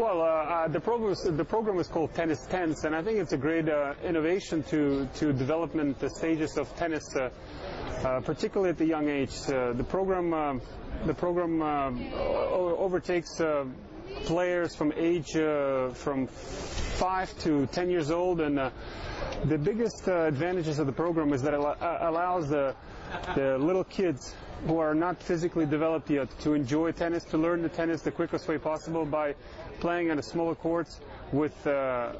Well, 0.00 0.22
uh, 0.22 0.24
uh, 0.24 0.68
the 0.68 0.80
program 0.80 1.12
is, 1.12 1.20
the 1.24 1.44
program 1.44 1.78
is 1.78 1.86
called 1.86 2.14
Tennis 2.14 2.46
Tens, 2.46 2.86
and 2.86 2.96
I 2.96 3.02
think 3.02 3.18
it's 3.18 3.34
a 3.34 3.36
great 3.36 3.68
uh, 3.68 3.92
innovation 4.02 4.62
to 4.70 5.06
to 5.16 5.34
development 5.34 5.98
the 5.98 6.08
stages 6.08 6.56
of 6.56 6.74
tennis, 6.74 7.04
uh, 7.14 7.28
uh, 8.02 8.20
particularly 8.20 8.70
at 8.70 8.78
the 8.78 8.86
young 8.86 9.10
age. 9.10 9.36
Uh, 9.46 9.74
the 9.74 9.84
program 9.84 10.62
the 11.04 11.12
program 11.12 11.60
overtakes 11.60 13.42
players 14.24 14.74
from 14.74 14.90
age 14.96 15.32
from 15.32 16.28
five 17.00 17.32
to 17.38 17.66
ten 17.68 17.88
years 17.88 18.10
old, 18.10 18.42
and 18.42 18.58
uh, 18.58 18.70
the 19.46 19.56
biggest 19.56 20.06
uh, 20.06 20.26
advantages 20.26 20.78
of 20.78 20.84
the 20.84 20.92
program 20.92 21.32
is 21.32 21.40
that 21.40 21.54
it 21.54 21.60
uh, 21.60 21.98
allows 22.02 22.50
the 22.50 22.74
the 23.34 23.56
little 23.56 23.84
kids 23.84 24.34
who 24.66 24.78
are 24.78 24.94
not 24.94 25.22
physically 25.22 25.64
developed 25.64 26.10
yet 26.10 26.28
to 26.40 26.52
enjoy 26.52 26.92
tennis, 26.92 27.24
to 27.24 27.38
learn 27.38 27.62
the 27.62 27.70
tennis 27.70 28.02
the 28.02 28.10
quickest 28.10 28.46
way 28.46 28.58
possible 28.58 29.06
by 29.06 29.34
playing 29.80 30.10
on 30.10 30.18
a 30.18 30.22
smaller 30.22 30.54
courts 30.54 31.00
with 31.32 31.66
uh, 31.66 32.12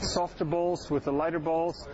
softer 0.00 0.46
balls, 0.46 0.90
with 0.90 1.04
the 1.04 1.12
lighter 1.12 1.38
balls, 1.38 1.86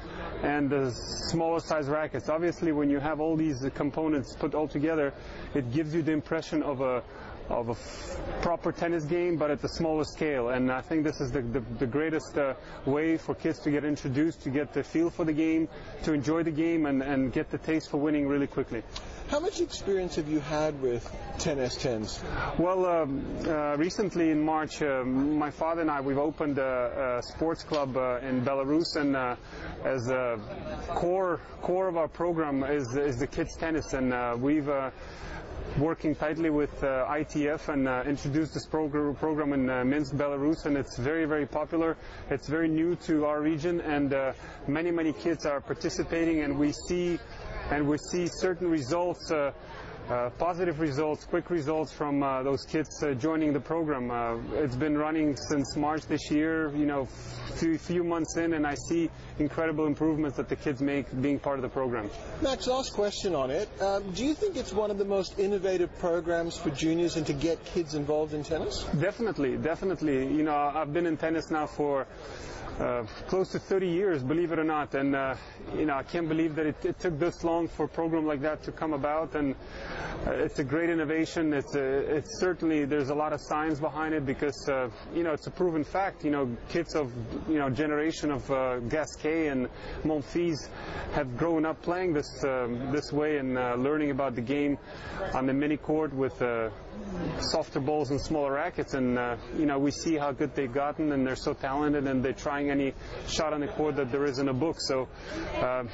and 0.44 0.70
the 0.70 0.92
smaller 1.32 1.58
size 1.58 1.88
rackets. 1.88 2.28
Obviously, 2.28 2.70
when 2.70 2.88
you 2.88 3.00
have 3.00 3.18
all 3.18 3.34
these 3.34 3.66
components 3.74 4.36
put 4.38 4.54
all 4.54 4.68
together, 4.68 5.12
it 5.54 5.72
gives 5.72 5.92
you 5.92 6.00
the 6.00 6.12
impression 6.12 6.62
of 6.62 6.80
a 6.80 7.02
of 7.50 7.68
a 7.68 7.72
f- 7.72 8.20
proper 8.42 8.72
tennis 8.72 9.04
game, 9.04 9.36
but 9.36 9.50
at 9.50 9.62
a 9.64 9.68
smaller 9.68 10.04
scale. 10.04 10.50
And 10.50 10.70
I 10.70 10.80
think 10.80 11.04
this 11.04 11.20
is 11.20 11.30
the, 11.30 11.42
the, 11.42 11.60
the 11.78 11.86
greatest 11.86 12.38
uh, 12.38 12.54
way 12.86 13.16
for 13.16 13.34
kids 13.34 13.58
to 13.60 13.70
get 13.70 13.84
introduced, 13.84 14.42
to 14.42 14.50
get 14.50 14.72
the 14.72 14.82
feel 14.82 15.10
for 15.10 15.24
the 15.24 15.32
game, 15.32 15.68
to 16.04 16.12
enjoy 16.12 16.42
the 16.42 16.50
game, 16.50 16.86
and, 16.86 17.02
and 17.02 17.32
get 17.32 17.50
the 17.50 17.58
taste 17.58 17.90
for 17.90 17.98
winning 17.98 18.28
really 18.28 18.46
quickly. 18.46 18.82
How 19.28 19.38
much 19.38 19.60
experience 19.60 20.16
have 20.16 20.28
you 20.28 20.40
had 20.40 20.80
with 20.82 21.08
tennis 21.38 21.76
tens? 21.76 22.20
Well, 22.58 22.84
um, 22.86 23.24
uh, 23.46 23.76
recently 23.76 24.30
in 24.30 24.42
March, 24.44 24.82
uh, 24.82 25.04
my 25.04 25.50
father 25.50 25.82
and 25.82 25.90
I 25.90 26.00
we've 26.00 26.18
opened 26.18 26.58
a, 26.58 27.18
a 27.18 27.22
sports 27.22 27.62
club 27.62 27.96
uh, 27.96 28.18
in 28.18 28.44
Belarus, 28.44 28.96
and 28.96 29.14
uh, 29.14 29.36
as 29.84 30.08
a 30.08 30.40
core 30.88 31.40
core 31.62 31.88
of 31.88 31.96
our 31.96 32.08
program 32.08 32.64
is 32.64 32.96
is 32.96 33.18
the 33.18 33.26
kids 33.26 33.54
tennis, 33.56 33.92
and 33.92 34.12
uh, 34.12 34.36
we've 34.36 34.68
working 35.78 36.14
tightly 36.14 36.50
with 36.50 36.82
uh, 36.82 37.06
ITF 37.08 37.68
and 37.68 37.88
uh, 37.88 38.02
introduced 38.06 38.54
this 38.54 38.66
progr- 38.66 39.16
program 39.18 39.52
in 39.52 39.70
uh, 39.70 39.84
Minsk, 39.84 40.14
Belarus, 40.14 40.66
and 40.66 40.76
it's 40.76 40.98
very, 40.98 41.24
very 41.24 41.46
popular. 41.46 41.96
It's 42.30 42.48
very 42.48 42.68
new 42.68 42.96
to 43.06 43.26
our 43.26 43.40
region, 43.40 43.80
and 43.80 44.14
many, 44.66 44.90
many 44.90 45.12
kids 45.12 45.46
are 45.46 45.60
participating, 45.60 46.40
and 46.40 46.58
we 46.58 46.72
see 46.72 47.18
and 47.70 47.86
we 47.86 47.98
see 47.98 48.26
certain 48.26 48.68
results 48.68 49.30
positive 50.38 50.80
results, 50.80 51.24
quick 51.24 51.50
results 51.50 51.92
from 51.92 52.22
uh, 52.22 52.42
those 52.42 52.64
kids 52.64 53.00
uh, 53.02 53.14
joining 53.14 53.52
the 53.52 53.60
program. 53.60 54.10
it's 54.54 54.74
been 54.74 54.98
running 54.98 55.36
since 55.36 55.76
March 55.76 56.02
this 56.06 56.30
year, 56.30 56.74
you 56.74 56.84
know, 56.84 57.06
few, 57.54 57.78
few 57.78 58.02
months 58.02 58.36
in, 58.36 58.54
and 58.54 58.66
I 58.66 58.74
see 58.88 59.08
incredible 59.38 59.86
improvements 59.86 60.36
that 60.36 60.48
the 60.48 60.56
kids 60.56 60.82
make 60.82 61.06
being 61.22 61.38
part 61.38 61.58
of 61.58 61.62
the 61.62 61.68
program. 61.68 62.10
Max, 62.42 62.66
last 62.66 62.92
question 62.92 63.36
on 63.36 63.50
it. 63.50 63.68
Um, 63.80 64.10
do 64.10 64.24
you 64.24 64.34
think 64.34 64.56
it's 64.56 64.72
one 64.72 64.90
of 64.90 64.98
the 64.98 65.04
most 65.04 65.38
innovative 65.38 65.96
programs 65.98 66.56
for 66.56 66.70
juniors 66.70 67.16
and 67.16 67.24
to 67.26 67.32
get 67.32 67.64
kids 67.64 67.94
involved 67.94 68.34
in 68.34 68.42
tennis? 68.42 68.82
Definitely, 68.98 69.58
definitely. 69.58 70.26
You 70.26 70.42
know, 70.42 70.54
I've 70.54 70.92
been 70.92 71.06
in 71.06 71.16
tennis 71.16 71.50
now 71.50 71.66
for 71.66 72.08
uh, 72.80 73.04
close 73.28 73.50
to 73.50 73.58
30 73.58 73.88
years, 73.88 74.22
believe 74.22 74.52
it 74.52 74.58
or 74.58 74.64
not. 74.64 74.94
And, 74.94 75.14
uh, 75.14 75.34
you 75.76 75.84
know, 75.84 75.94
I 75.94 76.02
can't 76.02 76.28
believe 76.28 76.54
that 76.54 76.66
it, 76.66 76.84
it, 76.84 76.98
took 76.98 77.18
this 77.18 77.44
long 77.44 77.68
for 77.68 77.84
a 77.84 77.88
program 77.88 78.26
like 78.26 78.40
that 78.40 78.62
to 78.64 78.72
come 78.72 78.94
about. 78.94 79.34
And 79.34 79.54
uh, 80.26 80.30
it's 80.30 80.58
a 80.60 80.64
great 80.64 80.88
innovation. 80.88 81.52
It's, 81.52 81.74
a, 81.74 82.16
it's 82.16 82.40
certainly, 82.40 82.86
there's 82.86 83.10
a 83.10 83.14
lot 83.14 83.34
of 83.34 83.40
science 83.42 83.80
behind 83.80 84.14
it 84.14 84.24
because, 84.24 84.66
uh, 84.68 84.88
you 85.14 85.22
know, 85.22 85.32
it's 85.32 85.46
a 85.46 85.50
proven 85.50 85.84
fact. 85.84 86.24
You 86.24 86.30
know, 86.30 86.56
kids 86.70 86.94
of, 86.94 87.12
you 87.48 87.58
know, 87.58 87.68
generation 87.68 88.30
of 88.30 88.50
uh, 88.50 88.78
Gasquet 88.78 89.48
and 89.48 89.68
Monfils 90.02 90.68
have 91.12 91.36
grown 91.36 91.66
up 91.66 91.82
playing 91.82 92.14
this, 92.14 92.42
um, 92.44 92.92
this 92.92 93.12
way 93.12 93.36
and 93.36 93.54
learning 93.82 94.10
about 94.10 94.34
the 94.34 94.40
game 94.40 94.78
on 95.34 95.46
the 95.46 95.52
mini 95.52 95.76
court 95.76 96.14
with 96.14 96.42
softer 97.40 97.80
balls 97.80 98.10
and 98.10 98.20
smaller 98.20 98.52
rackets. 98.52 98.94
And, 98.94 99.18
you 99.58 99.66
know, 99.66 99.78
we 99.78 99.90
see 99.90 100.16
how 100.16 100.32
good 100.32 100.54
they've 100.54 100.72
gotten 100.72 101.12
and 101.12 101.26
they're 101.26 101.36
so 101.36 101.52
talented 101.52 102.06
and 102.06 102.24
they're 102.24 102.32
trying 102.32 102.69
any 102.70 102.94
shot 103.28 103.52
on 103.52 103.60
the 103.60 103.68
court 103.68 103.96
that 103.96 104.10
there 104.10 104.24
is 104.24 104.38
in 104.38 104.48
a 104.48 104.54
book. 104.54 104.76
So, 104.80 105.08
uh, 105.56 105.84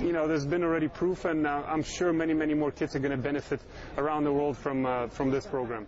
you 0.00 0.12
know, 0.12 0.26
there's 0.26 0.46
been 0.46 0.64
already 0.64 0.88
proof, 0.88 1.24
and 1.24 1.46
uh, 1.46 1.62
I'm 1.66 1.82
sure 1.82 2.12
many, 2.12 2.34
many 2.34 2.54
more 2.54 2.70
kids 2.70 2.94
are 2.96 3.00
going 3.00 3.16
to 3.16 3.22
benefit 3.22 3.60
around 3.96 4.24
the 4.24 4.32
world 4.32 4.56
from 4.56 4.86
uh, 4.86 5.08
from 5.08 5.30
this 5.30 5.46
program. 5.46 5.86